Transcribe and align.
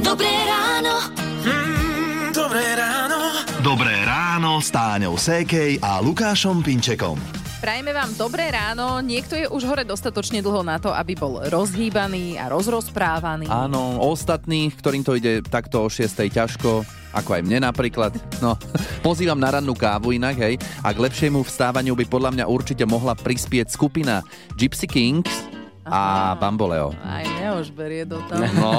Dobré 0.00 0.32
ráno. 0.48 1.12
Mm, 1.44 2.32
dobré 2.32 2.64
ráno. 2.72 3.20
Dobré 3.60 4.00
ráno 4.00 4.64
s 4.64 4.72
Táňou 4.72 5.20
Sékej 5.20 5.76
a 5.84 6.00
Lukášom 6.00 6.64
Pinčekom. 6.64 7.20
Prajeme 7.60 7.92
vám 7.92 8.16
dobré 8.16 8.48
ráno. 8.48 9.04
Niekto 9.04 9.36
je 9.36 9.44
už 9.44 9.68
hore 9.68 9.84
dostatočne 9.84 10.40
dlho 10.40 10.64
na 10.64 10.80
to, 10.80 10.88
aby 10.88 11.12
bol 11.20 11.36
rozhýbaný 11.52 12.40
a 12.40 12.48
rozrozprávaný. 12.48 13.52
Áno, 13.52 14.00
ostatných, 14.08 14.72
ktorým 14.80 15.04
to 15.04 15.20
ide 15.20 15.44
takto 15.44 15.84
o 15.84 15.92
6. 15.92 16.08
ťažko, 16.08 16.80
ako 17.12 17.30
aj 17.36 17.42
mne 17.44 17.68
napríklad. 17.68 18.16
No, 18.40 18.56
pozývam 19.04 19.36
na 19.36 19.52
rannú 19.52 19.76
kávu 19.76 20.16
inak, 20.16 20.40
hej. 20.40 20.56
A 20.80 20.96
k 20.96 21.02
lepšiemu 21.04 21.44
vstávaniu 21.44 21.92
by 21.92 22.08
podľa 22.08 22.30
mňa 22.40 22.44
určite 22.48 22.88
mohla 22.88 23.12
prispieť 23.12 23.68
skupina 23.68 24.24
Gypsy 24.56 24.88
Kings 24.88 25.57
a 25.88 26.36
Bamboleo. 26.36 26.92
Aj 27.02 27.24
mňa 27.24 27.50
už 27.58 27.72
berie 27.72 28.04
do 28.04 28.20
toho. 28.28 28.44
No. 28.60 28.72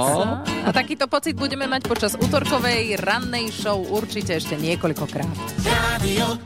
A 0.68 0.70
takýto 0.70 1.10
pocit 1.10 1.34
budeme 1.34 1.66
mať 1.66 1.90
počas 1.90 2.14
útorkovej 2.14 3.02
rannej 3.02 3.50
show 3.50 3.82
určite 3.90 4.38
ešte 4.38 4.54
niekoľkokrát. 4.58 5.34
Radio. 5.66 6.38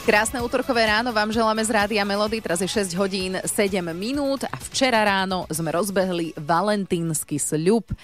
Krásne 0.00 0.42
útorkové 0.42 0.90
ráno 0.90 1.14
vám 1.14 1.30
želáme 1.30 1.62
z 1.62 1.70
Rádia 1.70 2.02
Melody. 2.02 2.42
Teraz 2.42 2.58
je 2.58 2.66
6 2.66 2.98
hodín 2.98 3.38
7 3.38 3.78
minút 3.94 4.42
a 4.42 4.58
včera 4.58 5.06
ráno 5.06 5.46
sme 5.46 5.70
rozbehli 5.70 6.34
valentínsky 6.34 7.38
sľub. 7.38 7.86
E, 7.92 7.94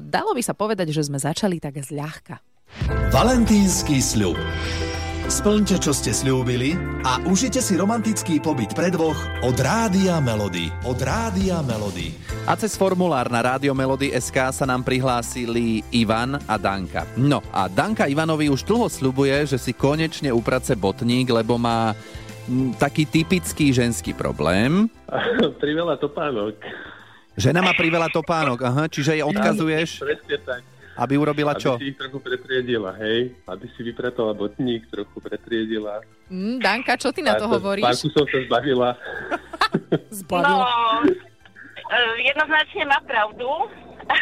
Dalo 0.00 0.32
by 0.32 0.40
sa 0.40 0.56
povedať, 0.56 0.88
že 0.88 1.04
sme 1.04 1.20
začali 1.20 1.60
tak 1.60 1.76
zľahka. 1.84 2.40
Valentínsky 3.12 4.00
sľub. 4.00 4.38
Splňte, 5.40 5.80
čo 5.80 5.96
ste 5.96 6.12
slúbili 6.12 6.76
a 7.00 7.16
užite 7.24 7.64
si 7.64 7.72
romantický 7.72 8.44
pobyt 8.44 8.76
pre 8.76 8.92
dvoch 8.92 9.16
od 9.40 9.56
Rádia 9.56 10.20
Melody. 10.20 10.68
Od 10.84 11.00
Rádia 11.00 11.64
Melody. 11.64 12.12
A 12.44 12.52
cez 12.60 12.76
formulár 12.76 13.32
na 13.32 13.40
Rádio 13.40 13.72
Melody 13.72 14.12
SK 14.12 14.52
sa 14.52 14.68
nám 14.68 14.84
prihlásili 14.84 15.80
Ivan 15.96 16.36
a 16.44 16.60
Danka. 16.60 17.08
No 17.16 17.40
a 17.56 17.72
Danka 17.72 18.04
Ivanovi 18.04 18.52
už 18.52 18.68
dlho 18.68 18.92
sľubuje, 18.92 19.32
že 19.48 19.56
si 19.56 19.72
konečne 19.72 20.28
uprace 20.28 20.76
botník, 20.76 21.32
lebo 21.32 21.56
má 21.56 21.96
mm, 22.44 22.76
taký 22.76 23.08
typický 23.08 23.72
ženský 23.72 24.12
problém. 24.12 24.92
Priveľa 25.64 25.96
topánok. 26.04 26.60
Žena 27.40 27.64
má 27.64 27.72
priveľa 27.72 28.12
topánok, 28.12 28.60
aha, 28.60 28.84
čiže 28.92 29.16
jej 29.16 29.24
odkazuješ, 29.24 30.04
Presne 30.04 30.36
tak. 30.44 30.60
Aby 31.00 31.14
urobila 31.16 31.56
čo? 31.56 31.74
Aby 31.74 31.80
si 31.80 31.90
ich 31.90 31.98
trochu 31.98 32.18
pretriedila, 32.20 32.92
hej? 32.94 33.32
Aby 33.48 33.66
si 33.72 33.80
vypratala 33.80 34.32
botník, 34.32 34.84
trochu 34.86 35.16
pretriedila. 35.18 36.04
Mm, 36.28 36.60
Danka, 36.60 36.94
čo 36.94 37.08
ty 37.08 37.24
na 37.24 37.34
to 37.34 37.48
Pár- 37.48 37.56
hovoríš? 37.56 37.84
Pár 37.84 37.96
kusov 37.98 38.24
sa 38.28 38.38
zbavila. 38.44 38.90
No, 39.70 39.98
Zbavila. 40.10 40.66
e, 41.06 41.96
jednoznačne 42.24 42.82
má 42.86 42.98
pravdu, 43.02 43.46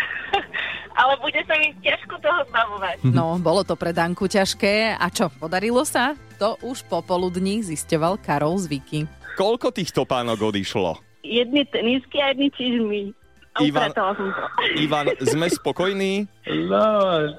ale 1.00 1.16
bude 1.18 1.40
sa 1.44 1.56
mi 1.56 1.72
ťažko 1.80 2.20
toho 2.20 2.40
zbavovať. 2.48 2.96
No, 3.08 3.36
bolo 3.38 3.64
to 3.64 3.72
pre 3.72 3.92
Danku 3.92 4.28
ťažké. 4.28 4.92
A 4.92 5.08
čo, 5.08 5.28
podarilo 5.30 5.84
sa? 5.84 6.12
To 6.36 6.60
už 6.60 6.84
popoludní 6.84 7.64
zisťoval 7.64 8.20
Karol 8.20 8.60
z 8.60 8.66
Viki. 8.68 9.00
Koľko 9.36 9.72
tých 9.72 9.88
topánok 9.90 10.52
odišlo? 10.52 11.00
Jedny 11.24 11.64
tenisky 11.64 12.20
a 12.20 12.32
jedny 12.32 12.48
čizmy. 12.52 13.02
Ivan-. 13.60 13.94
Ivan, 14.84 15.06
sme 15.20 15.46
spokojní? 15.48 16.26
No, 16.48 16.84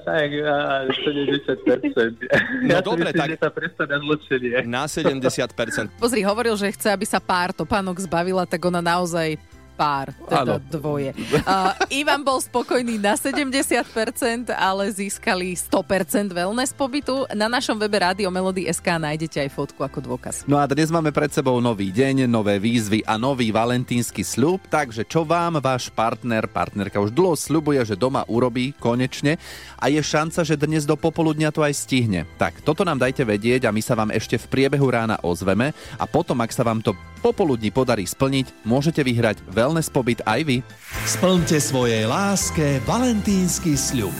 tak, 0.06 0.28
a, 0.44 0.86
70%. 0.86 2.66
No 2.66 2.70
ja 2.70 2.80
dobre, 2.80 3.10
myslím, 3.10 3.36
tak- 3.36 3.42
sa 3.42 3.50
prestane 3.50 3.96
zločenie. 3.98 4.62
Na 4.64 4.86
70%. 4.86 5.98
Pozri, 5.98 6.20
hovoril, 6.22 6.54
že 6.54 6.70
chce, 6.72 6.94
aby 6.94 7.06
sa 7.08 7.18
pár 7.18 7.50
topánok 7.50 7.98
zbavila, 8.06 8.46
tak 8.46 8.62
ona 8.62 8.78
naozaj 8.78 9.34
pár, 9.80 10.12
teda 10.28 10.60
Áno. 10.60 10.68
dvoje. 10.68 11.16
Uh, 11.40 11.72
Ivan 11.88 12.20
bol 12.20 12.36
spokojný 12.36 13.00
na 13.00 13.16
70%, 13.16 14.52
ale 14.52 14.92
získali 14.92 15.56
100% 15.56 16.36
wellness 16.36 16.76
pobytu. 16.76 17.24
Na 17.32 17.48
našom 17.48 17.80
webe 17.80 17.96
Radio 17.96 18.28
Melody 18.28 18.68
SK 18.68 19.00
nájdete 19.00 19.40
aj 19.40 19.50
fotku 19.56 19.80
ako 19.80 20.04
dôkaz. 20.04 20.44
No 20.44 20.60
a 20.60 20.68
dnes 20.68 20.92
máme 20.92 21.16
pred 21.16 21.32
sebou 21.32 21.56
nový 21.64 21.88
deň, 21.88 22.28
nové 22.28 22.60
výzvy 22.60 23.08
a 23.08 23.16
nový 23.16 23.48
valentínsky 23.48 24.20
sľub, 24.20 24.68
takže 24.68 25.08
čo 25.08 25.24
vám 25.24 25.56
váš 25.64 25.88
partner, 25.88 26.44
partnerka 26.44 27.00
už 27.00 27.16
dlho 27.16 27.32
sľubuje, 27.32 27.80
že 27.88 27.96
doma 27.96 28.28
urobí 28.28 28.76
konečne 28.76 29.40
a 29.80 29.88
je 29.88 30.02
šanca, 30.04 30.44
že 30.44 30.60
dnes 30.60 30.84
do 30.84 31.00
popoludnia 31.00 31.48
to 31.48 31.64
aj 31.64 31.72
stihne. 31.72 32.28
Tak, 32.36 32.60
toto 32.60 32.84
nám 32.84 33.00
dajte 33.00 33.24
vedieť 33.24 33.64
a 33.64 33.72
my 33.72 33.80
sa 33.80 33.96
vám 33.96 34.12
ešte 34.12 34.36
v 34.36 34.44
priebehu 34.52 34.92
rána 34.92 35.16
ozveme 35.24 35.72
a 35.96 36.04
potom, 36.04 36.36
ak 36.44 36.52
sa 36.52 36.68
vám 36.68 36.84
to 36.84 36.92
popoludní 37.20 37.68
podarí 37.68 38.08
splniť, 38.08 38.64
môžete 38.64 39.04
vyhrať 39.04 39.44
wellness 39.52 39.92
pobyt 39.92 40.24
aj 40.24 40.40
vy. 40.42 40.56
Splňte 41.04 41.60
svojej 41.60 42.08
láske 42.08 42.80
valentínsky 42.88 43.76
sľub. 43.76 44.12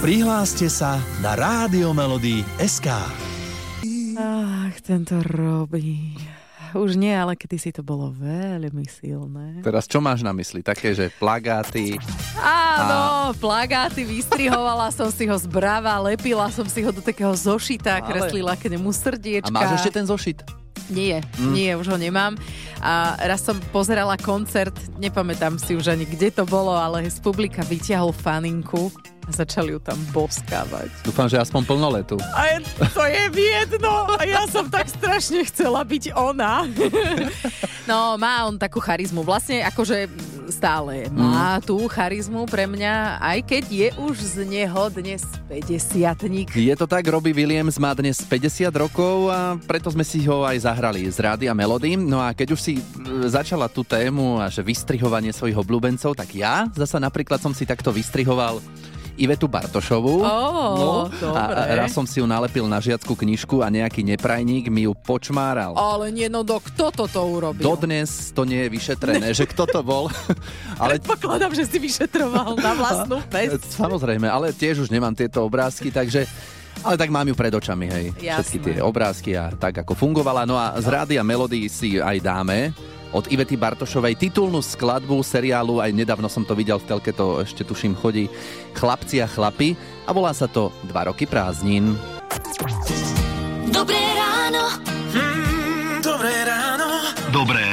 Prihláste 0.00 0.72
sa 0.72 0.96
na 1.20 1.36
SK. 2.56 2.88
Ach, 4.16 4.74
tento 4.80 5.20
robí. 5.20 6.16
Už 6.70 6.94
nie, 6.94 7.10
ale 7.10 7.34
kedy 7.34 7.56
si 7.58 7.70
to 7.74 7.82
bolo 7.82 8.14
veľmi 8.14 8.86
silné. 8.86 9.58
Teraz 9.66 9.90
čo 9.90 9.98
máš 9.98 10.22
na 10.22 10.30
mysli? 10.30 10.62
Také, 10.62 10.94
že 10.94 11.10
plagáty, 11.18 11.98
Áno, 12.38 13.34
plagáty 13.42 14.06
vystrihovala 14.06 14.94
som 14.94 15.10
si 15.10 15.26
ho 15.26 15.34
z 15.34 15.50
brava, 15.50 15.98
lepila 15.98 16.46
som 16.54 16.62
si 16.64 16.80
ho 16.86 16.94
do 16.94 17.02
takého 17.02 17.34
zošita, 17.34 17.98
Ale- 17.98 18.06
kreslila 18.06 18.54
k 18.54 18.70
nemu 18.70 18.86
a 18.86 18.94
srdiečka. 18.94 19.50
máš 19.50 19.82
ešte 19.82 19.98
ten 19.98 20.06
zošit? 20.06 20.59
Nie, 20.90 21.22
mm. 21.38 21.52
nie, 21.54 21.70
už 21.78 21.86
ho 21.86 21.96
nemám. 21.96 22.34
A 22.80 23.14
raz 23.24 23.44
som 23.44 23.60
pozerala 23.70 24.16
koncert, 24.16 24.74
nepamätám 24.98 25.60
si 25.60 25.76
už 25.76 25.92
ani 25.92 26.08
kde 26.08 26.32
to 26.32 26.44
bolo, 26.48 26.72
ale 26.72 27.06
z 27.06 27.20
publika 27.20 27.60
vyťahol 27.62 28.10
faninku 28.10 28.88
a 29.24 29.30
začali 29.30 29.76
ju 29.76 29.78
tam 29.78 30.00
boskávať. 30.10 30.88
Dúfam, 31.06 31.28
že 31.30 31.38
aspoň 31.38 31.62
plnoletu. 31.62 32.16
A 32.34 32.56
je- 32.56 32.88
to 32.90 33.04
je 33.06 33.24
jedno. 33.30 34.10
A 34.16 34.26
ja 34.26 34.42
som 34.50 34.66
tak 34.66 34.90
strašne 34.90 35.44
chcela 35.46 35.86
byť 35.86 36.16
ona. 36.16 36.66
No, 37.90 38.14
má 38.14 38.46
on 38.46 38.54
takú 38.54 38.78
charizmu. 38.78 39.26
Vlastne 39.26 39.66
akože 39.66 40.06
stále. 40.52 41.08
Má 41.14 41.62
tú 41.62 41.86
charizmu 41.86 42.44
pre 42.44 42.66
mňa, 42.66 43.22
aj 43.22 43.38
keď 43.46 43.64
je 43.70 43.88
už 44.02 44.16
z 44.18 44.36
neho 44.44 44.82
dnes 44.90 45.22
50 45.46 46.54
Je 46.54 46.74
to 46.76 46.86
tak, 46.86 47.06
Robbie 47.06 47.34
Williams 47.34 47.78
má 47.78 47.94
dnes 47.96 48.20
50 48.22 48.70
rokov 48.74 49.30
a 49.30 49.56
preto 49.66 49.90
sme 49.90 50.04
si 50.04 50.22
ho 50.26 50.42
aj 50.44 50.66
zahrali 50.66 51.06
z 51.08 51.18
Rádia 51.22 51.54
Melody. 51.54 51.96
No 51.96 52.20
a 52.20 52.34
keď 52.34 52.54
už 52.54 52.60
si 52.60 52.74
e, 52.78 52.82
začala 53.30 53.70
tú 53.70 53.86
tému 53.86 54.38
a 54.42 54.50
že 54.50 54.62
vystrihovanie 54.62 55.32
svojich 55.32 55.58
obľúbencov, 55.58 56.14
tak 56.18 56.34
ja 56.36 56.68
zasa 56.76 56.98
napríklad 56.98 57.40
som 57.40 57.54
si 57.54 57.64
takto 57.64 57.94
vystrihoval 57.94 58.62
Ivetu 59.20 59.46
Bartošovú. 59.46 60.24
Ó, 60.24 60.36
No, 60.70 60.92
dobre. 61.12 61.54
a 61.54 61.76
raz 61.76 61.92
som 61.92 62.08
si 62.08 62.18
ju 62.18 62.26
nalepil 62.26 62.64
na 62.64 62.80
žiackú 62.80 63.12
knižku 63.12 63.60
a 63.60 63.68
nejaký 63.68 64.00
neprajník 64.00 64.66
mi 64.66 64.88
ju 64.88 64.96
počmáral. 64.96 65.76
Ale 65.76 66.08
nie, 66.08 66.26
no 66.26 66.40
do 66.40 66.56
kto 66.56 66.88
toto 66.88 67.20
urobil? 67.20 67.60
Dodnes 67.60 68.32
to 68.32 68.48
nie 68.48 68.64
je 68.64 68.70
vyšetrené, 68.72 69.36
že 69.36 69.44
kto 69.44 69.68
to 69.68 69.80
bol. 69.84 70.08
ale 70.82 70.96
Predpokladám, 70.96 71.52
že 71.52 71.68
si 71.68 71.76
vyšetroval 71.76 72.56
na 72.56 72.72
vlastnú 72.72 73.20
pes. 73.28 73.60
Samozrejme, 73.76 74.24
ale 74.24 74.56
tiež 74.56 74.80
už 74.80 74.88
nemám 74.88 75.12
tieto 75.12 75.44
obrázky, 75.44 75.92
takže 75.92 76.24
ale 76.80 76.96
tak 76.96 77.12
mám 77.12 77.28
ju 77.28 77.36
pred 77.36 77.52
očami, 77.52 77.86
hej. 77.92 78.06
Jasné. 78.16 78.40
Všetky 78.40 78.58
tie 78.64 78.78
obrázky 78.80 79.30
a 79.36 79.52
tak, 79.52 79.84
ako 79.84 79.92
fungovala. 79.92 80.48
No 80.48 80.56
a 80.56 80.72
z 80.80 80.88
Rádia 80.88 81.20
Melody 81.20 81.68
si 81.68 82.00
aj 82.00 82.16
dáme 82.24 82.72
od 83.10 83.30
Ivety 83.30 83.58
Bartošovej 83.58 84.18
titulnú 84.18 84.62
skladbu 84.62 85.22
seriálu, 85.22 85.82
aj 85.82 85.90
nedávno 85.94 86.30
som 86.30 86.46
to 86.46 86.54
videl 86.54 86.78
v 86.78 86.86
telke, 86.86 87.10
to 87.10 87.42
ešte 87.42 87.66
tuším 87.66 87.94
chodí 87.98 88.30
Chlapci 88.74 89.22
a 89.22 89.26
chlapi 89.26 89.74
a 90.06 90.10
volá 90.14 90.30
sa 90.34 90.46
to 90.46 90.70
Dva 90.86 91.10
roky 91.10 91.26
prázdnin. 91.26 91.94
Dobré 93.70 94.02
ráno. 94.18 94.78
Mm, 95.14 96.02
dobré 96.02 96.34
ráno. 96.46 96.88
Dobré 97.30 97.69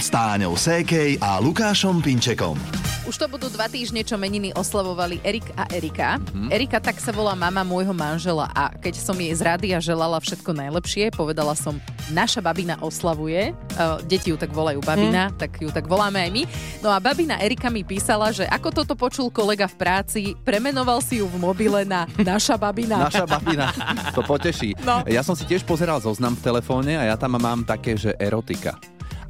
s 0.00 0.08
Táňou 0.08 0.56
Sékej 0.56 1.20
a 1.20 1.36
Lukášom 1.44 2.00
Pinčekom. 2.00 2.56
Už 3.04 3.20
to 3.20 3.28
budú 3.28 3.52
dva 3.52 3.68
týždne, 3.68 4.00
čo 4.00 4.16
meniny 4.16 4.48
oslavovali 4.56 5.20
Erik 5.20 5.52
a 5.60 5.68
Erika. 5.68 6.16
Mhm. 6.16 6.48
Erika 6.48 6.80
tak 6.80 6.96
sa 6.96 7.12
volá 7.12 7.36
mama 7.36 7.60
môjho 7.60 7.92
manžela 7.92 8.48
a 8.56 8.72
keď 8.72 8.96
som 8.96 9.12
jej 9.12 9.28
z 9.36 9.44
rádia 9.44 9.76
želala 9.76 10.16
všetko 10.16 10.56
najlepšie, 10.56 11.12
povedala 11.12 11.52
som, 11.52 11.76
naša 12.08 12.40
babina 12.40 12.80
oslavuje, 12.80 13.52
uh, 13.52 14.00
deti 14.08 14.32
ju 14.32 14.40
tak 14.40 14.56
volajú 14.56 14.80
babina, 14.80 15.28
tak 15.36 15.60
ju 15.60 15.68
tak 15.68 15.84
voláme 15.84 16.16
aj 16.16 16.30
my. 16.32 16.42
No 16.80 16.88
a 16.88 16.96
babina 16.96 17.36
Erika 17.36 17.68
mi 17.68 17.84
písala, 17.84 18.32
že 18.32 18.48
ako 18.48 18.72
toto 18.72 18.96
počul 18.96 19.28
kolega 19.28 19.68
v 19.68 19.76
práci, 19.76 20.20
premenoval 20.40 21.04
si 21.04 21.20
ju 21.20 21.28
v 21.28 21.36
mobile 21.36 21.84
na 21.84 22.08
naša 22.32 22.56
babina. 22.56 23.04
Naša 23.04 23.28
babina, 23.28 23.68
to 24.16 24.24
poteší. 24.24 24.80
No. 24.80 25.04
Ja 25.04 25.20
som 25.20 25.36
si 25.36 25.44
tiež 25.44 25.60
pozeral 25.68 26.00
zoznam 26.00 26.32
v 26.40 26.46
telefóne 26.46 26.96
a 26.96 27.04
ja 27.04 27.20
tam 27.20 27.36
mám 27.36 27.68
také, 27.68 28.00
že 28.00 28.16
erotika. 28.16 28.80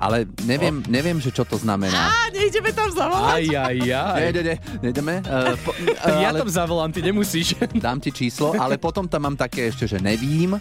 Ale 0.00 0.24
neviem, 0.48 0.80
neviem, 0.88 1.20
že 1.20 1.28
čo 1.28 1.44
to 1.44 1.60
znamená. 1.60 2.08
A 2.08 2.32
nejdeme 2.32 2.72
tam 2.72 2.88
zavolať. 2.88 3.36
Aj, 3.36 3.44
aj, 3.68 3.76
aj. 3.84 4.16
Nie, 4.16 4.28
nie, 4.32 4.42
nie, 4.48 4.56
nejdeme. 4.80 5.14
Uh, 5.28 5.52
po, 5.60 5.70
uh, 5.76 6.24
Ja 6.24 6.32
ale 6.32 6.40
tam 6.40 6.48
zavolám, 6.48 6.88
ty 6.88 7.04
nemusíš. 7.04 7.52
dám 7.76 8.00
ti 8.00 8.08
číslo, 8.08 8.56
ale 8.56 8.80
potom 8.80 9.04
tam 9.04 9.28
mám 9.28 9.36
také 9.36 9.68
ešte, 9.68 9.84
že 9.84 10.00
nevím, 10.00 10.56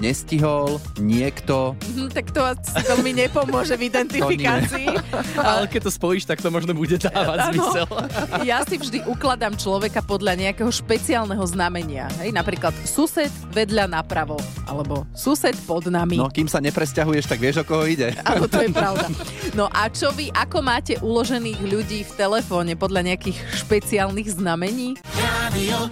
nestihol 0.00 0.78
niekto. 1.00 1.74
Hm, 1.96 2.12
tak 2.12 2.30
to 2.32 2.44
asi 2.44 2.84
veľmi 2.84 3.12
nepomôže 3.26 3.74
v 3.76 3.82
identifikácii. 3.90 4.86
Ale 5.48 5.68
keď 5.68 5.88
to 5.88 5.92
spojíš, 5.92 6.28
tak 6.28 6.40
to 6.40 6.48
možno 6.52 6.76
bude 6.76 6.96
dávať 7.00 7.38
Áno. 7.40 7.50
zmysel. 7.52 7.86
Ja 8.46 8.62
si 8.62 8.78
vždy 8.78 9.08
ukladám 9.08 9.56
človeka 9.58 10.04
podľa 10.04 10.38
nejakého 10.38 10.68
špeciálneho 10.70 11.42
znamenia. 11.48 12.06
Hej, 12.22 12.30
napríklad 12.30 12.70
sused 12.84 13.32
vedľa 13.50 13.90
napravo, 13.90 14.38
alebo 14.68 15.02
sused 15.16 15.56
pod 15.66 15.88
nami. 15.88 16.20
No, 16.20 16.30
kým 16.30 16.46
sa 16.46 16.62
nepresťahuješ, 16.62 17.26
tak 17.26 17.42
vieš, 17.42 17.62
o 17.62 17.64
koho 17.66 17.88
ide. 17.88 18.14
Áno, 18.22 18.46
to 18.46 18.62
je 18.62 18.70
pravda. 18.70 19.08
No 19.56 19.66
a 19.72 19.88
čo 19.90 20.12
vy, 20.14 20.30
ako 20.30 20.58
máte 20.62 20.94
uložených 21.00 21.60
ľudí 21.64 22.04
v 22.06 22.12
telefóne 22.14 22.78
podľa 22.78 23.14
nejakých 23.14 23.38
špeciálnych 23.66 24.36
znamení? 24.36 25.00
Rádio 25.16 25.90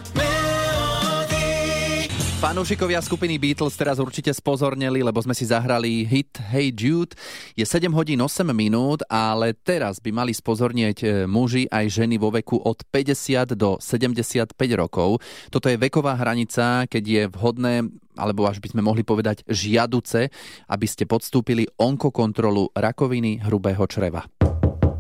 Fanúšikovia 2.45 3.01
skupiny 3.01 3.41
Beatles 3.41 3.73
teraz 3.73 3.97
určite 3.97 4.29
spozorneli, 4.29 5.01
lebo 5.01 5.17
sme 5.17 5.33
si 5.33 5.49
zahrali 5.49 6.05
hit 6.05 6.37
Hey 6.53 6.77
Jude. 6.77 7.17
Je 7.57 7.65
7 7.65 7.89
hodín 7.97 8.21
8 8.21 8.45
minút, 8.53 9.01
ale 9.09 9.57
teraz 9.57 9.97
by 9.97 10.13
mali 10.13 10.37
spozornieť 10.37 10.99
e, 11.01 11.07
muži 11.25 11.65
aj 11.73 12.05
ženy 12.05 12.21
vo 12.21 12.29
veku 12.29 12.61
od 12.61 12.85
50 12.93 13.57
do 13.57 13.81
75 13.81 14.53
rokov. 14.77 15.25
Toto 15.49 15.73
je 15.73 15.81
veková 15.81 16.21
hranica, 16.21 16.85
keď 16.85 17.05
je 17.09 17.23
vhodné 17.33 17.89
alebo 18.13 18.45
až 18.45 18.61
by 18.61 18.77
sme 18.77 18.85
mohli 18.85 19.09
povedať 19.09 19.41
žiaduce, 19.49 20.29
aby 20.69 20.85
ste 20.85 21.09
podstúpili 21.09 21.65
onkokontrolu 21.81 22.77
rakoviny 22.77 23.41
hrubého 23.41 23.89
čreva. 23.89 24.21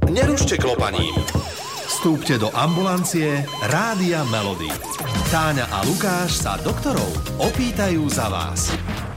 Nerušte 0.08 0.56
klopaním. 0.56 1.12
Vstúpte 2.04 2.36
do 2.36 2.52
ambulancie 2.52 3.48
Rádia 3.72 4.28
Melody. 4.28 4.68
Táňa 5.32 5.64
a 5.72 5.80
Lukáš 5.88 6.36
sa 6.36 6.60
doktorov 6.60 7.08
opýtajú 7.40 8.04
za 8.12 8.28
vás. 8.28 8.68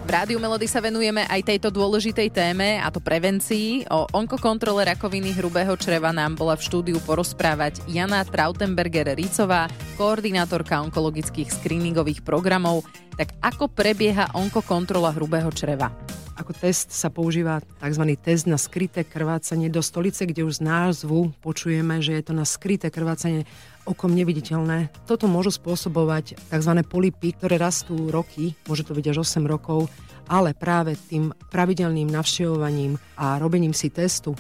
V 0.07 0.10
Rádiu 0.16 0.39
Melody 0.39 0.72
sa 0.72 0.80
venujeme 0.80 1.28
aj 1.28 1.51
tejto 1.51 1.68
dôležitej 1.68 2.31
téme, 2.31 2.80
a 2.80 2.88
to 2.88 3.04
prevencii. 3.04 3.92
O 3.92 4.07
onkokontrole 4.16 4.88
rakoviny 4.88 5.36
hrubého 5.36 5.75
čreva 5.75 6.16
nám 6.16 6.39
bola 6.39 6.56
v 6.56 6.63
štúdiu 6.63 7.04
porozprávať 7.04 7.84
Jana 7.92 8.24
Trautenberger-Rícová, 8.24 9.68
koordinátorka 10.00 10.80
onkologických 10.88 11.51
screeningových 11.51 12.24
programov. 12.24 12.88
Tak 13.19 13.36
ako 13.44 13.68
prebieha 13.68 14.31
onkokontrola 14.31 15.12
hrubého 15.12 15.51
čreva? 15.51 15.92
Ako 16.38 16.54
test 16.54 16.94
sa 16.94 17.10
používa 17.10 17.66
tzv. 17.81 18.13
test 18.13 18.45
na 18.45 18.62
skryté 18.62 19.01
krvácanie 19.01 19.74
do 19.74 19.81
stolice, 19.81 20.30
kde 20.30 20.45
už 20.45 20.62
z 20.62 20.69
názvu 20.69 21.34
počujeme, 21.42 21.98
že 21.98 22.13
je 22.13 22.24
to 22.30 22.34
na 22.38 22.45
skryté 22.45 22.94
krvácanie 22.94 23.50
okom 23.89 24.13
neviditeľné. 24.13 24.94
Toto 25.10 25.25
môžu 25.25 25.50
spôsobovať 25.57 26.38
tzv. 26.38 26.74
polipy, 26.86 27.34
ktoré 27.34 27.57
rastú 27.57 28.13
roky, 28.13 28.54
môže 28.69 28.86
to 28.86 28.94
byť 28.94 29.18
až 29.18 29.18
8 29.25 29.50
rokov, 29.50 29.89
ale 30.27 30.53
práve 30.53 30.95
tým 30.95 31.31
pravidelným 31.51 32.07
navštevovaním 32.12 33.00
a 33.18 33.39
robením 33.41 33.74
si 33.74 33.89
testu 33.89 34.35
e, 34.35 34.39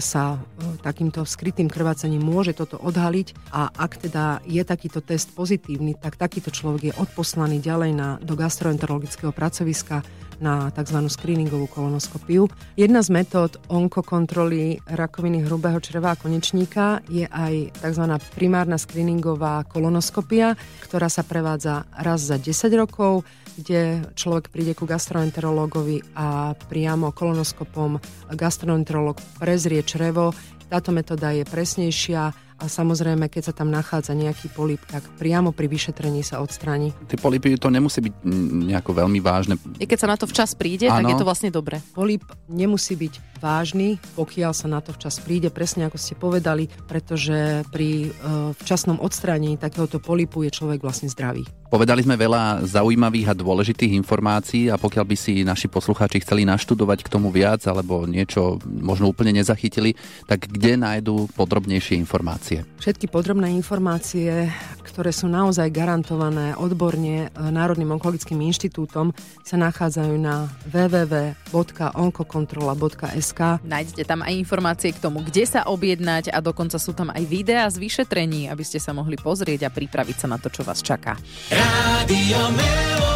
sa 0.00 0.36
e, 0.36 0.38
takýmto 0.82 1.22
skrytým 1.22 1.68
krvácaním 1.68 2.24
môže 2.24 2.56
toto 2.56 2.80
odhaliť 2.80 3.52
a 3.52 3.70
ak 3.70 4.08
teda 4.08 4.40
je 4.48 4.62
takýto 4.64 5.04
test 5.04 5.30
pozitívny, 5.36 5.94
tak 5.96 6.16
takýto 6.16 6.50
človek 6.50 6.82
je 6.90 6.98
odposlaný 6.98 7.60
ďalej 7.60 7.90
na, 7.94 8.08
do 8.20 8.34
gastroenterologického 8.34 9.30
pracoviska 9.30 10.02
na 10.40 10.68
tzv. 10.72 10.98
screeningovú 11.08 11.66
kolonoskopiu. 11.70 12.48
Jedna 12.76 13.00
z 13.00 13.08
metód 13.12 13.56
onkokontroly 13.72 14.84
rakoviny 14.84 15.44
hrubého 15.44 15.80
čreva 15.80 16.12
a 16.12 16.18
konečníka 16.18 17.00
je 17.08 17.24
aj 17.24 17.80
tzv. 17.80 18.04
primárna 18.36 18.76
screeningová 18.76 19.64
kolonoskopia, 19.68 20.54
ktorá 20.84 21.08
sa 21.08 21.24
prevádza 21.24 21.88
raz 21.96 22.28
za 22.28 22.36
10 22.36 22.52
rokov, 22.76 23.24
kde 23.56 24.12
človek 24.12 24.52
príde 24.52 24.76
ku 24.76 24.84
gastroenterológovi 24.84 26.14
a 26.14 26.52
priamo 26.54 27.10
kolonoskopom 27.10 27.98
gastroenterológ 28.36 29.16
prezrie 29.40 29.80
črevo. 29.80 30.36
Táto 30.68 30.92
metóda 30.92 31.32
je 31.32 31.48
presnejšia 31.48 32.45
a 32.56 32.72
samozrejme, 32.72 33.28
keď 33.28 33.52
sa 33.52 33.54
tam 33.54 33.68
nachádza 33.68 34.16
nejaký 34.16 34.48
polip, 34.48 34.80
tak 34.88 35.04
priamo 35.20 35.52
pri 35.52 35.68
vyšetrení 35.68 36.24
sa 36.24 36.40
odstráni. 36.40 36.96
Tie 37.04 37.20
polipy 37.20 37.52
to 37.60 37.68
nemusí 37.68 38.00
byť 38.00 38.14
mm, 38.24 38.72
nejako 38.72 38.90
veľmi 38.96 39.20
vážne. 39.20 39.60
I 39.76 39.84
keď 39.84 39.98
sa 40.00 40.08
na 40.08 40.16
to 40.16 40.24
včas 40.24 40.56
príde, 40.56 40.88
tak 40.88 41.04
Áno. 41.04 41.12
je 41.12 41.20
to 41.20 41.28
vlastne 41.28 41.52
dobre. 41.52 41.84
Polip 41.92 42.24
nemusí 42.48 42.96
byť 42.96 43.36
vážny, 43.38 44.00
pokiaľ 44.16 44.52
sa 44.56 44.66
na 44.72 44.80
to 44.80 44.96
včas 44.96 45.20
príde, 45.20 45.52
presne 45.52 45.84
ako 45.84 46.00
ste 46.00 46.16
povedali, 46.16 46.72
pretože 46.88 47.68
pri 47.68 48.08
e, 48.08 48.20
včasnom 48.56 48.96
odstránení 49.04 49.60
takéhoto 49.60 50.00
polipu 50.00 50.48
je 50.48 50.50
človek 50.56 50.80
vlastne 50.80 51.12
zdravý. 51.12 51.44
Povedali 51.66 52.06
sme 52.06 52.14
veľa 52.14 52.62
zaujímavých 52.62 53.34
a 53.34 53.38
dôležitých 53.38 53.98
informácií 53.98 54.70
a 54.70 54.78
pokiaľ 54.78 55.04
by 55.04 55.16
si 55.18 55.42
naši 55.42 55.66
poslucháči 55.66 56.22
chceli 56.22 56.46
naštudovať 56.46 57.02
k 57.02 57.12
tomu 57.12 57.34
viac 57.34 57.66
alebo 57.66 58.06
niečo 58.06 58.62
možno 58.64 59.10
úplne 59.10 59.34
nezachytili, 59.34 59.98
tak 60.30 60.46
kde 60.46 60.78
nájdú 60.78 61.26
podrobnejšie 61.34 61.98
informácie? 61.98 62.45
Všetky 62.54 63.10
podrobné 63.10 63.50
informácie, 63.58 64.46
ktoré 64.86 65.10
sú 65.10 65.26
naozaj 65.26 65.66
garantované 65.74 66.54
odborne 66.54 67.26
e, 67.26 67.34
Národným 67.34 67.98
onkologickým 67.98 68.38
inštitútom, 68.46 69.10
sa 69.42 69.58
nachádzajú 69.58 70.14
na 70.14 70.46
www.onkokontrola.sk. 70.70 73.40
Nájdete 73.66 74.06
tam 74.06 74.22
aj 74.22 74.38
informácie 74.38 74.94
k 74.94 75.02
tomu, 75.02 75.26
kde 75.26 75.42
sa 75.42 75.66
objednať 75.66 76.30
a 76.30 76.38
dokonca 76.38 76.78
sú 76.78 76.94
tam 76.94 77.10
aj 77.10 77.26
videá 77.26 77.66
z 77.66 77.82
vyšetrení, 77.82 78.46
aby 78.46 78.62
ste 78.62 78.78
sa 78.78 78.94
mohli 78.94 79.18
pozrieť 79.18 79.66
a 79.66 79.74
pripraviť 79.74 80.22
sa 80.22 80.30
na 80.30 80.38
to, 80.38 80.46
čo 80.46 80.62
vás 80.62 80.86
čaká. 80.86 81.18
Rádio 81.50 82.38
Melody 82.54 83.15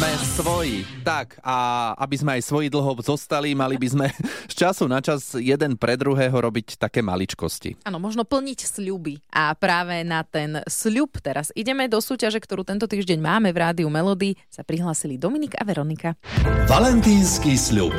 Sme 0.00 0.16
svoji. 0.16 0.76
Tak, 1.04 1.44
a 1.44 1.92
aby 2.00 2.16
sme 2.16 2.40
aj 2.40 2.48
svoji 2.48 2.72
dlho 2.72 2.96
zostali, 3.04 3.52
mali 3.52 3.76
by 3.76 3.84
sme 3.84 4.06
z 4.48 4.54
času 4.56 4.88
na 4.88 5.04
čas 5.04 5.36
jeden 5.36 5.76
pre 5.76 5.92
druhého 5.92 6.32
robiť 6.32 6.80
také 6.80 7.04
maličkosti. 7.04 7.84
Áno, 7.84 8.00
možno 8.00 8.24
plniť 8.24 8.64
sľuby. 8.64 9.20
A 9.28 9.52
práve 9.52 10.00
na 10.08 10.24
ten 10.24 10.64
sľub 10.64 11.20
teraz 11.20 11.52
ideme 11.52 11.84
do 11.84 12.00
súťaže, 12.00 12.40
ktorú 12.40 12.64
tento 12.64 12.88
týždeň 12.88 13.20
máme 13.20 13.52
v 13.52 13.60
Rádiu 13.60 13.92
Melody. 13.92 14.40
Sa 14.48 14.64
prihlásili 14.64 15.20
Dominik 15.20 15.52
a 15.60 15.68
Veronika. 15.68 16.16
Valentínsky 16.64 17.60
sľub. 17.60 17.92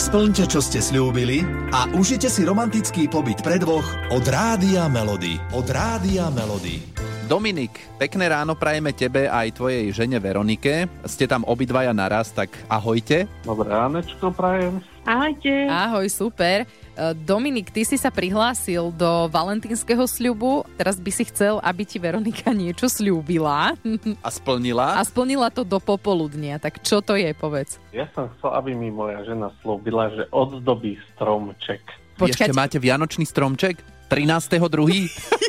Splňte, 0.00 0.48
čo 0.48 0.64
ste 0.64 0.80
slúbili 0.80 1.44
a 1.76 1.92
užite 1.92 2.32
si 2.32 2.40
romantický 2.48 3.12
pobyt 3.12 3.44
pre 3.44 3.60
dvoch 3.60 3.84
od 4.16 4.24
Rádia 4.24 4.88
Melody. 4.88 5.36
Od 5.52 5.68
Rádia 5.68 6.32
Melody. 6.32 6.91
Dominik, 7.30 7.70
pekné 8.02 8.26
ráno 8.26 8.58
prajeme 8.58 8.90
tebe 8.90 9.30
aj 9.30 9.54
tvojej 9.54 9.94
žene 9.94 10.18
Veronike. 10.18 10.90
Ste 11.06 11.30
tam 11.30 11.46
obidvaja 11.46 11.94
naraz, 11.94 12.34
tak 12.34 12.50
ahojte. 12.66 13.30
Dobré 13.46 13.70
ránečko 13.70 14.34
prajem. 14.34 14.82
Ahojte. 15.06 15.70
Ahoj, 15.70 16.06
super. 16.10 16.62
E, 16.62 16.66
Dominik, 17.14 17.70
ty 17.70 17.86
si 17.86 17.94
sa 17.94 18.10
prihlásil 18.10 18.90
do 18.94 19.30
valentínskeho 19.30 20.02
sľubu. 20.02 20.66
Teraz 20.74 20.98
by 20.98 21.10
si 21.14 21.22
chcel, 21.30 21.62
aby 21.62 21.86
ti 21.86 22.02
Veronika 22.02 22.50
niečo 22.58 22.90
sľúbila 22.90 23.78
A 24.18 24.28
splnila? 24.30 24.98
a 24.98 25.02
splnila 25.06 25.46
to 25.54 25.62
do 25.62 25.78
popoludnia. 25.78 26.58
Tak 26.58 26.82
čo 26.82 26.98
to 27.02 27.14
je, 27.14 27.30
povedz? 27.38 27.78
Ja 27.94 28.10
som 28.18 28.34
chcel, 28.38 28.50
aby 28.50 28.74
mi 28.74 28.90
moja 28.90 29.22
žena 29.22 29.54
slúbila, 29.62 30.10
že 30.10 30.26
odzdobí 30.34 30.98
stromček. 31.14 31.82
Ešte 32.18 32.50
máte 32.50 32.82
vianočný 32.82 33.26
stromček? 33.26 33.78
13.2. 34.10 34.60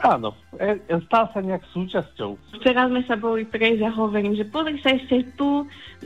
Áno, 0.00 0.34
e, 0.47 0.47
e, 0.58 0.98
stal 1.06 1.30
sa 1.32 1.40
nejak 1.40 1.64
súčasťou. 1.70 2.60
Včera 2.60 2.90
sme 2.90 3.02
sa 3.06 3.14
boli 3.14 3.46
prejsť 3.46 3.82
a 3.86 3.90
hovorím, 3.94 4.34
že 4.34 4.44
pozri 4.46 4.76
sa 4.82 4.92
ešte 4.94 5.24
tu, 5.38 5.64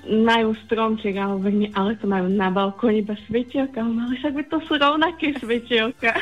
majú 0.08 0.56
stromček 0.64 1.20
a 1.20 1.36
hovorím, 1.36 1.68
ale 1.76 1.96
to 2.00 2.08
majú 2.08 2.28
na 2.32 2.48
balkóne 2.48 3.04
iba 3.04 3.12
svetielka. 3.28 3.80
Ale 3.80 4.16
však 4.16 4.32
by 4.32 4.44
to 4.48 4.58
sú 4.64 4.72
rovnaké 4.80 5.36
svetielka. 5.40 6.12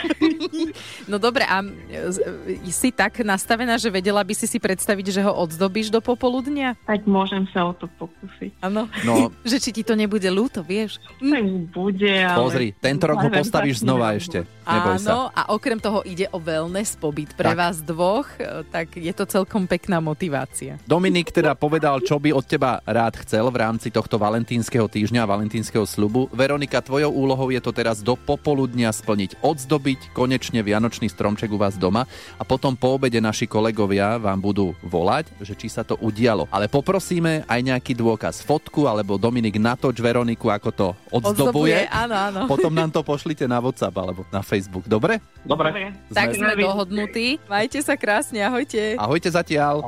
No 1.10 1.18
dobre, 1.18 1.42
a 1.42 1.62
e, 1.62 2.70
si 2.70 2.94
tak 2.94 3.18
nastavená, 3.26 3.74
že 3.74 3.90
vedela 3.90 4.22
by 4.22 4.34
si 4.34 4.46
si 4.46 4.62
predstaviť, 4.62 5.06
že 5.10 5.20
ho 5.26 5.32
odzdobíš 5.34 5.90
do 5.90 5.98
popoludnia? 5.98 6.78
tak 6.86 7.06
môžem 7.06 7.46
sa 7.50 7.66
o 7.66 7.72
to 7.74 7.90
pokúsiť. 7.98 8.62
Áno. 8.62 8.86
No, 9.02 9.30
Že 9.50 9.56
či 9.58 9.70
ti 9.80 9.82
to 9.82 9.94
nebude 9.98 10.26
ľúto, 10.30 10.62
vieš? 10.62 11.02
Tak 11.18 11.44
bude, 11.74 12.14
ale... 12.22 12.38
pozri, 12.38 12.68
tento 12.76 13.04
rok 13.10 13.18
ho 13.26 13.30
postavíš 13.30 13.82
znova 13.82 14.14
ešte. 14.14 14.46
Neboj 14.70 14.96
sa. 15.02 15.10
Áno, 15.10 15.20
a 15.32 15.42
okrem 15.50 15.78
toho 15.82 16.04
ide 16.06 16.30
o 16.30 16.38
wellness 16.38 16.94
pobyt 16.94 17.34
pre 17.34 17.54
Tak. 17.54 17.58
vás 17.58 17.76
dvoch, 17.82 18.19
e, 18.40 18.64
tak 18.72 18.96
je 18.96 19.12
to 19.12 19.28
celkom 19.28 19.68
pekná 19.68 20.00
motivácia. 20.00 20.80
Dominik 20.88 21.28
teda 21.28 21.52
povedal, 21.52 22.00
čo 22.00 22.16
by 22.16 22.32
od 22.32 22.46
teba 22.48 22.80
rád 22.88 23.20
chcel 23.20 23.52
v 23.52 23.60
rámci 23.60 23.92
tohto 23.92 24.16
valentínskeho 24.16 24.88
týždňa, 24.88 25.28
valentínskeho 25.28 25.84
slubu. 25.84 26.32
Veronika, 26.32 26.80
tvojou 26.80 27.12
úlohou 27.12 27.52
je 27.52 27.60
to 27.60 27.74
teraz 27.76 28.00
do 28.00 28.16
popoludnia 28.16 28.88
splniť, 28.88 29.44
odzdobiť 29.44 30.16
konečne 30.16 30.64
vianočný 30.64 31.12
stromček 31.12 31.52
u 31.52 31.60
vás 31.60 31.76
doma 31.76 32.08
a 32.40 32.42
potom 32.46 32.72
po 32.72 32.96
obede 32.96 33.20
naši 33.20 33.44
kolegovia 33.44 34.16
vám 34.16 34.40
budú 34.40 34.72
volať, 34.80 35.28
že 35.44 35.52
či 35.52 35.68
sa 35.68 35.84
to 35.84 36.00
udialo. 36.00 36.48
Ale 36.48 36.70
poprosíme 36.72 37.44
aj 37.44 37.60
nejaký 37.60 37.92
dôkaz, 37.92 38.40
fotku 38.40 38.88
alebo 38.88 39.20
Dominik 39.20 39.60
natoč 39.60 40.00
Veroniku, 40.00 40.48
ako 40.48 40.70
to 40.72 40.88
odzdobuje. 41.12 41.90
Áno, 41.92 42.16
áno. 42.16 42.40
Potom 42.48 42.72
nám 42.72 42.88
to 42.88 43.04
pošlite 43.04 43.44
na 43.44 43.60
WhatsApp 43.60 43.94
alebo 44.00 44.24
na 44.32 44.40
Facebook, 44.40 44.88
dobre? 44.88 45.20
Dobre. 45.42 45.70
Dobre. 45.72 45.96
Tak 46.12 46.36
sme 46.36 46.54
dohodnutí. 46.54 47.40
Majte 47.48 47.80
sa 47.80 47.96
krásne. 47.96 48.09
Krásne, 48.10 48.42
ahojte. 48.42 48.98
Ahojte 48.98 49.30
zatiaľ. 49.30 49.86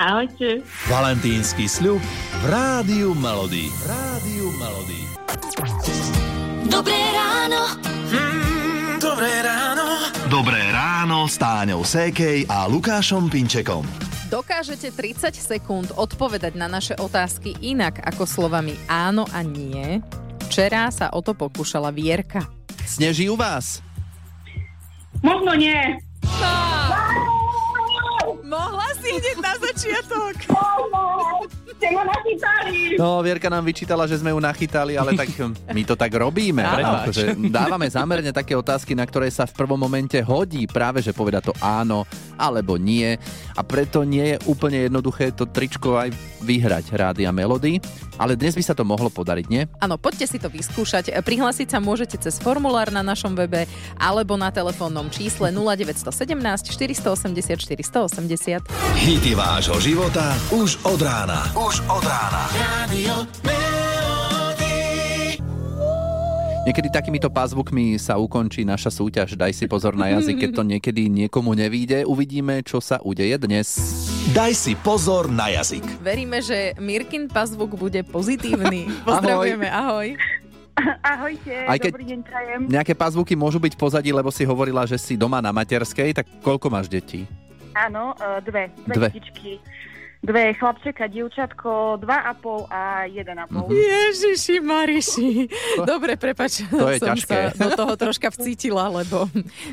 Ahojte. 0.00 0.64
Valentínsky 0.88 1.68
sľub 1.68 2.00
v 2.00 2.44
Rádiu 2.48 3.12
Melody. 3.12 3.68
Rádiu 3.84 4.48
Melody. 4.56 5.00
Dobré 6.72 6.96
ráno. 7.12 7.60
Dobré 8.96 9.44
ráno. 9.44 9.84
Dobré 10.32 10.62
ráno 10.72 11.28
s 11.28 11.36
Táňou 11.36 11.84
Sékej 11.84 12.48
a 12.48 12.64
Lukášom 12.64 13.28
Pinčekom. 13.28 13.84
Dokážete 14.32 14.88
30 14.88 15.36
sekúnd 15.36 15.92
odpovedať 16.00 16.56
na 16.56 16.64
naše 16.64 16.96
otázky 16.96 17.60
inak 17.60 18.00
ako 18.08 18.24
slovami 18.24 18.72
áno 18.88 19.28
a 19.36 19.44
nie? 19.44 20.00
Včera 20.48 20.88
sa 20.88 21.12
o 21.12 21.20
to 21.20 21.36
pokúšala 21.36 21.92
Vierka. 21.92 22.40
Sneží 22.88 23.28
u 23.28 23.36
vás? 23.36 23.84
Možno 25.20 25.52
nie. 25.60 26.00
Mohla 26.24 26.69
si 29.00 29.10
hneď 29.12 29.36
na 29.42 29.52
začiatok. 29.58 30.36
Ste 31.80 31.96
ma 31.96 32.04
nachytali. 32.04 33.00
No, 33.00 33.24
Vierka 33.24 33.48
nám 33.48 33.64
vyčítala, 33.64 34.04
že 34.04 34.20
sme 34.20 34.36
ju 34.36 34.38
nachytali, 34.38 35.00
ale 35.00 35.16
tak 35.16 35.32
hm, 35.32 35.72
my 35.72 35.82
to 35.88 35.96
tak 35.96 36.12
robíme. 36.12 36.60
Prepáč. 36.60 37.08
Akože 37.08 37.24
dávame 37.48 37.88
zámerne 37.88 38.36
také 38.36 38.52
otázky, 38.52 38.92
na 38.92 39.08
ktoré 39.08 39.32
sa 39.32 39.48
v 39.48 39.56
prvom 39.56 39.80
momente 39.80 40.20
hodí 40.20 40.68
práve, 40.68 41.00
že 41.00 41.16
poveda 41.16 41.40
to 41.40 41.56
áno 41.56 42.04
alebo 42.36 42.76
nie. 42.76 43.16
A 43.56 43.64
preto 43.64 44.04
nie 44.04 44.36
je 44.36 44.44
úplne 44.44 44.92
jednoduché 44.92 45.32
to 45.32 45.48
tričko 45.48 45.96
aj 45.96 46.12
vyhrať 46.44 46.92
Rádia 46.92 47.32
Melody. 47.32 47.80
Ale 48.20 48.36
dnes 48.36 48.52
by 48.52 48.60
sa 48.60 48.76
to 48.76 48.84
mohlo 48.84 49.08
podariť, 49.08 49.46
nie? 49.48 49.64
Áno, 49.80 49.96
poďte 49.96 50.28
si 50.28 50.36
to 50.36 50.52
vyskúšať. 50.52 51.08
Prihlásiť 51.24 51.72
sa 51.72 51.80
môžete 51.80 52.20
cez 52.20 52.36
formulár 52.36 52.92
na 52.92 53.00
našom 53.00 53.32
webe 53.32 53.64
alebo 53.96 54.36
na 54.36 54.52
telefónnom 54.52 55.08
čísle 55.08 55.48
0917 55.48 56.36
480 56.68 57.56
480. 57.64 58.68
Hity 59.00 59.32
vášho 59.32 59.80
života 59.80 60.36
už 60.52 60.76
od 60.84 61.00
rána. 61.00 61.48
Už 61.56 61.69
od 61.70 62.02
rána. 62.02 62.50
Radio. 62.50 63.14
Niekedy 66.60 66.90
takýmito 66.90 67.30
pázvukmi 67.30 67.94
sa 67.94 68.18
ukončí 68.18 68.66
naša 68.66 68.90
súťaž. 68.90 69.38
Daj 69.38 69.54
si 69.54 69.64
pozor 69.64 69.94
na 69.94 70.10
jazyk, 70.10 70.36
keď 70.36 70.50
to 70.52 70.62
niekedy 70.62 71.06
niekomu 71.06 71.54
nevíde. 71.54 72.02
Uvidíme, 72.02 72.60
čo 72.60 72.78
sa 72.78 72.98
udeje 73.00 73.38
dnes. 73.38 73.78
Daj 74.30 74.52
si 74.52 74.72
pozor 74.74 75.30
na 75.30 75.46
jazyk. 75.48 75.86
Veríme, 76.00 76.42
že 76.42 76.74
Mirkin 76.76 77.26
pazvuk 77.26 77.74
bude 77.74 78.02
pozitívny. 78.02 78.90
Pozdravujeme, 79.08 79.66
ahoj. 79.66 80.18
Ahojte, 81.00 81.54
Aj 81.66 81.78
keď- 81.78 81.92
dobrý 81.94 82.06
deň 82.08 82.20
prajem. 82.22 82.60
Nejaké 82.66 82.92
pázvuky 82.94 83.34
môžu 83.34 83.58
byť 83.58 83.74
pozadí, 83.76 84.10
lebo 84.10 84.28
si 84.28 84.42
hovorila, 84.42 84.86
že 84.86 84.98
si 84.98 85.14
doma 85.14 85.38
na 85.38 85.50
materskej, 85.50 86.12
tak 86.12 86.26
koľko 86.40 86.66
máš 86.66 86.90
detí? 86.90 87.30
Áno, 87.70 88.10
e, 88.16 88.42
dve, 88.42 88.66
dve, 88.82 88.94
Dve. 88.96 89.08
detičky. 89.08 89.52
Dve 90.20 90.52
chlapčeka, 90.52 91.08
dievčatko, 91.08 91.96
dva 91.96 92.28
a 92.28 92.36
pol 92.36 92.68
a 92.68 93.08
jeden 93.08 93.40
a 93.40 93.48
pol. 93.48 93.72
Ježiši 93.72 94.60
Mariši. 94.60 95.48
Dobre, 95.80 96.20
prepač. 96.20 96.60
To 96.68 96.92
je 96.92 97.00
som 97.00 97.16
ťažké. 97.16 97.56
sa 97.56 97.56
do 97.56 97.70
toho 97.72 97.94
troška 97.96 98.28
vcítila, 98.28 98.92
lebo 98.92 99.24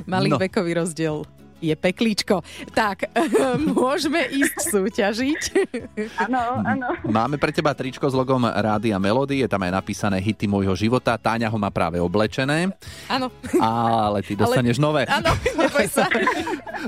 malý 0.07 0.31
No. 0.31 0.39
vekový 0.39 0.71
rozdiel 0.73 1.27
je 1.59 1.73
peklíčko. 1.73 2.41
Tak, 2.71 3.09
môžeme 3.77 4.25
ísť 4.29 4.57
súťažiť. 4.69 5.41
Áno, 6.27 6.61
áno. 6.65 6.87
Máme 7.07 7.37
pre 7.37 7.49
teba 7.49 7.71
tričko 7.73 8.09
s 8.09 8.15
logom 8.15 8.43
Rádia 8.43 8.97
Melody, 8.97 9.41
je 9.43 9.49
tam 9.49 9.63
aj 9.63 9.71
napísané 9.73 10.17
hity 10.19 10.45
môjho 10.45 10.73
života. 10.73 11.15
Táňa 11.15 11.47
ho 11.47 11.57
má 11.57 11.69
práve 11.69 11.97
oblečené, 11.97 12.69
Áno, 13.07 13.31
ale 13.57 14.21
ty 14.21 14.33
dostaneš 14.33 14.77
nové. 14.77 15.05
áno, 15.07 15.31
neboj 15.55 15.87
sa. 15.87 16.05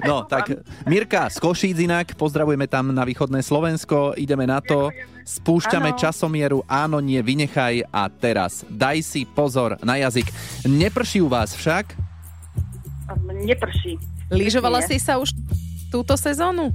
No, 0.06 0.22
tak 0.22 0.54
Mirka 0.86 1.26
z 1.34 1.42
Košíc 1.42 1.74
inak, 1.74 2.14
pozdravujeme 2.14 2.70
tam 2.70 2.94
na 2.94 3.02
východné 3.02 3.42
Slovensko, 3.42 4.14
ideme 4.14 4.46
na 4.46 4.62
to, 4.62 4.94
spúšťame 5.26 5.92
Áno. 5.92 5.98
časomieru, 5.98 6.60
áno, 6.70 7.02
nie, 7.02 7.18
vynechaj 7.18 7.90
a 7.90 8.06
teraz 8.06 8.62
daj 8.70 9.02
si 9.02 9.26
pozor 9.26 9.82
na 9.82 9.98
jazyk. 9.98 10.30
Neprší 10.70 11.26
u 11.26 11.28
vás 11.28 11.58
však? 11.58 11.98
Neprší. 13.34 13.98
Lyžovala 14.30 14.86
si 14.86 15.02
sa 15.02 15.18
už 15.18 15.34
túto 15.90 16.14
sezónu? 16.14 16.70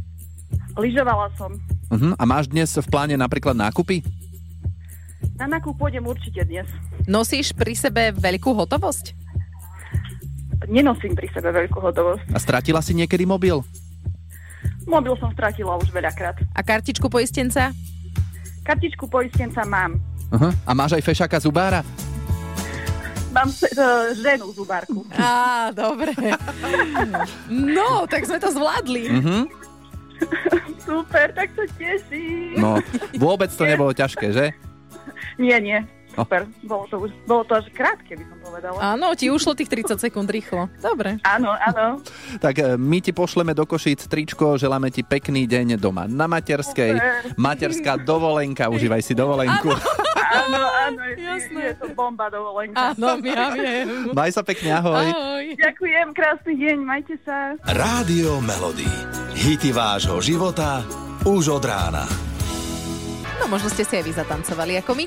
Lyžovala 0.74 1.30
som. 1.38 1.54
Uh-huh. 1.90 2.12
A 2.18 2.22
máš 2.26 2.50
dnes 2.50 2.74
v 2.74 2.86
pláne 2.90 3.14
napríklad 3.14 3.54
nákupy? 3.54 4.02
Na 5.38 5.46
nákup 5.46 5.78
pôjdem 5.78 6.02
určite 6.02 6.42
dnes. 6.46 6.66
Nosíš 7.06 7.54
pri 7.54 7.78
sebe 7.78 8.10
veľkú 8.14 8.54
hotovosť? 8.54 9.14
Nenosím 10.66 11.14
pri 11.14 11.30
sebe 11.30 11.54
veľkú 11.54 11.78
hotovosť. 11.78 12.34
A 12.34 12.38
stratila 12.42 12.82
si 12.82 12.94
niekedy 12.94 13.22
mobil? 13.22 13.62
Mobil 14.84 15.14
som 15.22 15.30
stratila 15.32 15.78
už 15.78 15.94
veľakrát. 15.94 16.42
A 16.52 16.60
kartičku 16.60 17.06
poistenca? 17.06 17.70
Kartičku 18.66 19.06
poistenca 19.06 19.62
mám. 19.62 20.02
Uh-huh. 20.34 20.50
A 20.66 20.70
máš 20.74 20.98
aj 20.98 21.04
fešaka 21.06 21.38
zubára? 21.38 21.86
Mám 23.34 23.50
uh, 23.50 24.14
ženu 24.14 24.46
zubárku. 24.54 25.02
Á, 25.18 25.74
dobre. 25.74 26.14
No, 27.50 28.06
tak 28.06 28.30
sme 28.30 28.38
to 28.38 28.54
zvládli. 28.54 29.10
Uh-huh. 29.10 29.42
Super, 30.86 31.34
tak 31.34 31.50
sa 31.58 31.64
teším. 31.74 32.62
No, 32.62 32.78
vôbec 33.18 33.50
to 33.50 33.66
nebolo 33.66 33.90
ťažké, 33.90 34.30
že? 34.30 34.54
Nie, 35.42 35.58
nie. 35.58 35.82
No. 36.14 36.22
Super. 36.22 36.46
Bolo 36.62 36.84
to, 36.86 36.96
už, 37.02 37.10
bolo 37.26 37.42
to 37.42 37.58
až 37.58 37.66
krátke, 37.74 38.14
by 38.14 38.24
som 38.30 38.38
povedala. 38.38 38.78
Áno, 38.78 39.18
ti 39.18 39.34
ušlo 39.34 39.58
tých 39.58 39.66
30 39.66 39.98
sekúnd 39.98 40.30
rýchlo. 40.30 40.70
Dobre. 40.78 41.18
Áno, 41.26 41.50
áno. 41.58 41.98
Tak 42.38 42.54
e, 42.54 42.78
my 42.78 43.02
ti 43.02 43.10
pošleme 43.10 43.50
do 43.50 43.66
Košíc 43.66 44.06
tričko, 44.06 44.54
želáme 44.54 44.94
ti 44.94 45.02
pekný 45.02 45.50
deň 45.50 45.74
doma 45.74 46.06
na 46.06 46.30
materskej. 46.30 46.94
Super. 46.94 47.34
Materská 47.34 47.98
dovolenka, 47.98 48.70
užívaj 48.70 49.02
si 49.02 49.18
dovolenku. 49.18 49.74
Áno, 49.74 50.03
áno, 50.34 51.00
Jasné. 51.14 51.60
je 51.70 51.74
to 51.78 51.86
bomba 51.94 52.26
dovolenka. 52.28 52.94
Áno, 52.94 53.20
ja 53.22 53.54
viem. 53.54 54.10
Maj 54.10 54.30
sa 54.34 54.42
pekne, 54.42 54.74
ahoj. 54.74 55.06
Ahoj. 55.06 55.44
Ďakujem, 55.54 56.06
krásny 56.12 56.54
deň, 56.58 56.76
majte 56.82 57.14
sa. 57.22 57.54
Rádio 57.62 58.42
Melody. 58.42 58.88
Hity 59.34 59.70
vášho 59.70 60.18
života 60.18 60.82
už 61.24 61.58
od 61.60 61.64
rána. 61.64 62.04
No 63.42 63.50
možno 63.50 63.68
ste 63.68 63.82
si 63.82 63.98
aj 63.98 64.04
vy 64.06 64.12
zatancovali 64.14 64.72
ako 64.78 64.92
my. 64.94 65.04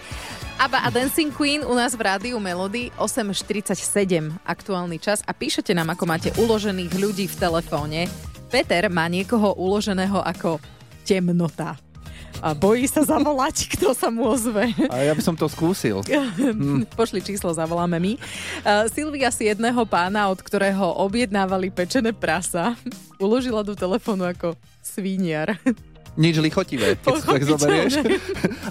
Aba 0.57 0.81
a 0.81 0.89
Dancing 0.89 1.29
Queen 1.29 1.61
u 1.61 1.77
nás 1.77 1.93
v 1.93 2.01
rádiu 2.01 2.41
Melody 2.41 2.89
8.47 2.97 4.41
aktuálny 4.41 4.97
čas 4.97 5.21
a 5.21 5.31
píšete 5.31 5.69
nám, 5.77 5.93
ako 5.93 6.03
máte 6.09 6.29
uložených 6.33 6.97
ľudí 6.97 7.29
v 7.29 7.35
telefóne. 7.37 8.09
Peter 8.49 8.89
má 8.89 9.05
niekoho 9.05 9.53
uloženého 9.53 10.17
ako 10.17 10.57
temnota. 11.05 11.77
A 12.37 12.53
bojí 12.53 12.85
sa 12.85 13.01
zavolať, 13.01 13.65
kto 13.77 13.97
sa 13.97 14.13
mu 14.13 14.29
ozve. 14.29 14.69
A 14.89 14.95
ja 15.01 15.13
by 15.17 15.21
som 15.23 15.33
to 15.33 15.49
skúsil. 15.49 16.05
Pošli 16.99 17.21
číslo, 17.25 17.49
zavoláme 17.53 17.97
my. 17.97 18.13
Uh, 18.61 18.85
Silvia 18.93 19.33
si 19.33 19.49
jedného 19.49 19.81
pána, 19.89 20.29
od 20.29 20.37
ktorého 20.37 21.01
objednávali 21.01 21.73
pečené 21.73 22.13
prasa, 22.13 22.77
uložila 23.23 23.65
do 23.65 23.73
telefónu 23.73 24.29
ako 24.29 24.53
sviniar. 24.85 25.57
Nič 26.17 26.41
lichotivé, 26.41 26.97
keď 26.97 27.13
si 27.21 27.25
tak 27.29 27.45
zoberieš. 27.45 27.93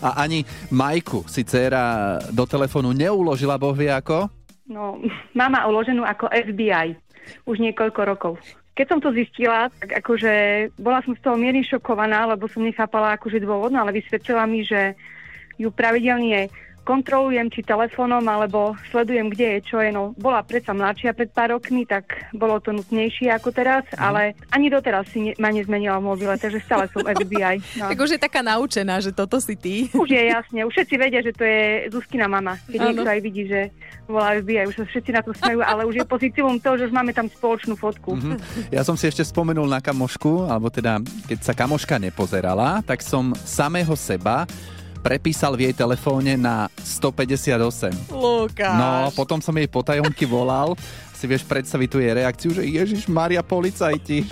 A 0.02 0.18
ani 0.26 0.42
Majku 0.75 1.22
si 1.30 1.46
dcéra 1.46 2.18
do 2.34 2.42
telefónu 2.42 2.90
neuložila, 2.90 3.54
boh 3.54 3.70
vie 3.70 3.86
ako. 3.86 4.26
No, 4.66 4.98
mama 5.30 5.62
uloženú 5.70 6.02
ako 6.02 6.26
FBI 6.26 6.98
už 7.46 7.62
niekoľko 7.62 8.00
rokov. 8.02 8.34
Keď 8.76 8.87
som 8.92 9.00
to 9.00 9.09
zistila, 9.16 9.73
tak 9.80 10.04
akože 10.04 10.33
bola 10.76 11.00
som 11.00 11.16
z 11.16 11.25
toho 11.25 11.40
mierne 11.40 11.64
šokovaná, 11.64 12.28
lebo 12.28 12.45
som 12.45 12.61
nechápala 12.61 13.16
akože 13.16 13.40
dôvod, 13.40 13.73
no 13.73 13.80
ale 13.80 13.97
vysvetlila 13.97 14.45
mi, 14.45 14.68
že 14.68 14.92
ju 15.56 15.73
pravidelne 15.73 16.52
kontrolujem, 16.87 17.50
či 17.50 17.66
telefónom, 17.66 18.23
alebo 18.23 18.78
sledujem, 18.95 19.26
kde 19.35 19.59
je, 19.59 19.75
čo 19.75 19.76
je. 19.83 19.90
No, 19.90 20.14
bola 20.14 20.47
predsa 20.47 20.71
mladšia 20.71 21.11
pred 21.19 21.35
pár 21.35 21.59
rokmi, 21.59 21.83
tak 21.83 22.31
bolo 22.31 22.62
to 22.62 22.71
nutnejšie 22.71 23.35
ako 23.35 23.50
teraz, 23.50 23.83
ale 23.99 24.38
ani 24.55 24.71
doteraz 24.71 25.11
si 25.11 25.19
ne, 25.19 25.33
ma 25.43 25.50
nezmenila 25.50 25.99
v 25.99 26.14
mobile, 26.14 26.38
takže 26.38 26.62
stále 26.62 26.87
som 26.95 27.02
FBI. 27.19 27.83
No. 27.83 27.90
Tak 27.90 27.99
už 27.99 28.11
je 28.14 28.21
taká 28.23 28.47
naučená, 28.47 29.02
že 29.02 29.11
toto 29.11 29.43
si 29.43 29.59
ty. 29.59 29.90
Už 29.90 30.07
je 30.07 30.23
jasne, 30.31 30.62
už 30.62 30.71
všetci 30.71 30.95
vedia, 30.95 31.21
že 31.26 31.35
to 31.35 31.43
je 31.43 31.90
Zuzkina 31.90 32.31
mama. 32.31 32.55
Keď 32.71 32.78
Áno. 32.78 32.87
niekto 32.95 33.09
aj 33.11 33.21
vidí, 33.26 33.43
že 33.50 33.75
volá 34.07 34.38
FBI, 34.38 34.71
už 34.71 34.78
sa 34.78 34.85
všetci 34.87 35.11
na 35.11 35.23
to 35.26 35.35
smejú, 35.35 35.59
ale 35.66 35.83
už 35.83 35.99
je 35.99 36.07
pozitívum 36.07 36.62
to, 36.62 36.78
že 36.78 36.87
už 36.87 36.95
máme 36.95 37.11
tam 37.11 37.26
spoločnú 37.26 37.75
fotku. 37.75 38.14
Mhm. 38.14 38.38
Ja 38.71 38.87
som 38.87 38.95
si 38.95 39.11
ešte 39.11 39.26
spomenul 39.26 39.66
na 39.66 39.83
kamošku, 39.83 40.47
alebo 40.47 40.71
teda 40.71 41.02
keď 41.26 41.38
sa 41.43 41.52
kamoška 41.57 41.99
nepozerala, 41.99 42.78
tak 42.87 43.02
som 43.02 43.35
samého 43.43 43.99
seba 43.99 44.47
prepísal 45.06 45.54
v 45.54 45.70
jej 45.70 45.75
telefóne 45.78 46.34
na 46.34 46.66
158. 46.82 48.10
Lukáš. 48.10 48.75
No, 48.75 49.14
potom 49.14 49.38
som 49.38 49.54
jej 49.54 49.70
potajomky 49.70 50.26
volal. 50.26 50.75
Si 51.14 51.30
vieš 51.30 51.46
predstaviť 51.46 51.86
tu 51.86 52.02
jej 52.02 52.10
reakciu, 52.10 52.50
že 52.50 52.66
Ježiš 52.66 53.06
Maria 53.06 53.46
policajti. 53.46 54.26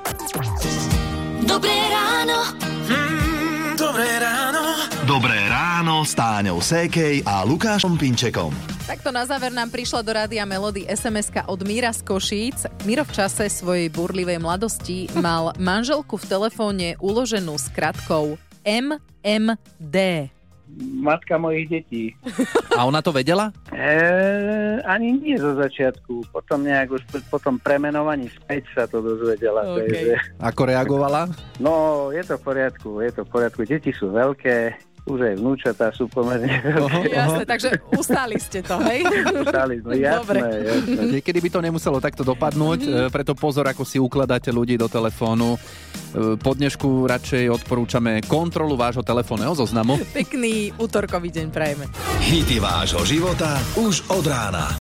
Dobré 1.47 1.79
ráno. 1.95 2.59
Mm, 2.91 3.79
dobré 3.79 4.19
ráno. 4.19 4.63
Dobré 5.07 5.39
ráno 5.47 6.03
s 6.03 6.19
Táňou 6.19 6.59
Sékej 6.59 7.23
a 7.23 7.47
Lukášom 7.47 7.95
Pinčekom. 7.95 8.51
Takto 8.85 9.15
na 9.15 9.23
záver 9.25 9.55
nám 9.55 9.71
prišla 9.71 10.03
do 10.03 10.11
rádia 10.11 10.43
Melody 10.43 10.91
sms 10.91 11.31
od 11.47 11.61
Míra 11.63 11.95
z 11.95 12.03
Košíc. 12.03 12.67
Miro 12.83 13.07
v 13.07 13.15
čase 13.15 13.47
svojej 13.47 13.95
burlivej 13.95 14.43
mladosti 14.43 15.07
mal 15.23 15.55
manželku 15.55 16.19
v 16.19 16.25
telefóne 16.27 16.89
uloženú 16.99 17.55
s 17.55 17.71
kratkou 17.71 18.35
MMD. 18.67 20.34
Matka 20.99 21.39
mojich 21.39 21.69
detí. 21.69 22.05
A 22.73 22.83
ona 22.83 22.99
to 22.99 23.13
vedela? 23.13 23.53
E, 23.71 23.95
ani 24.83 25.15
nie 25.15 25.37
zo 25.37 25.55
začiatku. 25.55 26.27
Potom 26.29 26.65
nejak 26.65 26.91
už 26.91 27.03
po- 27.07 27.27
po 27.31 27.39
tom 27.39 27.57
premenovaní 27.57 28.27
späť 28.33 28.67
sa 28.73 28.83
to 28.85 28.99
dozvedela. 28.99 29.63
OK. 29.63 29.87
Takže, 29.87 30.15
Ako 30.41 30.63
reagovala? 30.67 31.31
no, 31.61 32.09
je 32.11 32.25
to 32.25 32.35
v 32.35 32.43
poriadku, 32.43 32.89
je 32.99 33.11
to 33.13 33.23
v 33.23 33.31
poriadku. 33.31 33.61
Deti 33.63 33.93
sú 33.93 34.11
veľké, 34.11 34.75
už 35.05 35.19
aj 35.21 35.35
vnúčatá 35.37 35.93
sú 35.93 36.09
pomerne 36.09 36.49
veľké. 36.65 37.13
Jasné, 37.13 37.45
takže 37.45 37.69
ustáli 37.93 38.41
ste 38.41 38.65
to, 38.65 38.81
hej? 38.89 39.05
Stali 39.45 39.75
sme, 39.85 39.93
jasné, 40.01 40.17
Dobre. 40.17 40.39
jasné. 40.41 41.03
Niekedy 41.21 41.39
by 41.45 41.49
to 41.53 41.61
nemuselo 41.61 41.99
takto 42.01 42.25
dopadnúť, 42.25 42.81
e, 42.81 42.89
preto 43.13 43.37
pozor, 43.37 43.69
ako 43.69 43.85
si 43.85 44.01
ukladáte 44.01 44.49
ľudí 44.49 44.81
do 44.81 44.89
telefónu. 44.89 45.55
E, 45.55 46.41
Po 46.41 46.57
dnešku 46.57 47.05
radšej 47.05 47.53
odporúčame 47.53 48.25
kontrolu 48.25 48.81
vášho 48.81 49.05
telefónneho 49.05 49.53
zoznamu. 49.53 50.01
Pekný 50.17 50.73
útorkový 50.81 51.29
deň 51.29 51.47
prajeme. 51.53 51.85
Hity 52.25 52.57
vášho 52.57 53.05
života 53.05 53.61
už 53.77 54.09
od 54.09 54.25
rána. 54.25 54.73